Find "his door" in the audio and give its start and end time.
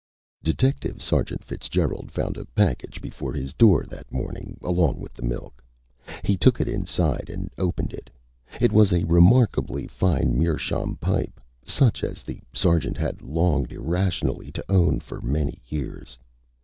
3.33-3.85